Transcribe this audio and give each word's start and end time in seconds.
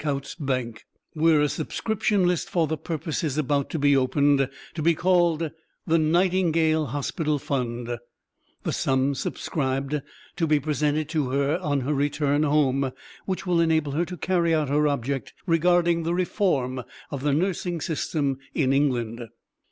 Coutts' 0.01 0.33
Bank, 0.33 0.85
where 1.13 1.41
a 1.41 1.47
subscription 1.47 2.25
list 2.25 2.49
for 2.49 2.65
the 2.65 2.75
purpose 2.75 3.23
is 3.23 3.37
about 3.37 3.69
to 3.69 3.77
be 3.77 3.95
opened, 3.95 4.49
to 4.73 4.81
be 4.81 4.95
called 4.95 5.51
the 5.85 5.99
'Nightingale 5.99 6.87
Hospital 6.87 7.37
Fund,' 7.37 7.99
the 8.63 8.71
sum 8.73 9.13
subscribed 9.13 10.01
to 10.37 10.47
be 10.47 10.59
presented 10.59 11.07
to 11.09 11.29
her 11.29 11.59
on 11.59 11.81
her 11.81 11.93
return 11.93 12.41
home, 12.41 12.91
which 13.27 13.45
will 13.45 13.61
enable 13.61 13.91
her 13.91 14.05
to 14.05 14.17
carry 14.17 14.55
out 14.55 14.69
her 14.69 14.87
object 14.87 15.33
regarding 15.45 16.01
the 16.01 16.15
reform 16.15 16.81
of 17.11 17.21
the 17.21 17.31
nursing 17.31 17.79
system 17.79 18.39
in 18.55 18.73
England." 18.73 19.27